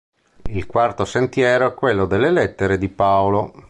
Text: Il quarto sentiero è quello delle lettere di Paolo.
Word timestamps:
Il 0.49 0.65
quarto 0.65 1.05
sentiero 1.05 1.67
è 1.67 1.73
quello 1.75 2.05
delle 2.07 2.31
lettere 2.31 2.79
di 2.79 2.89
Paolo. 2.89 3.53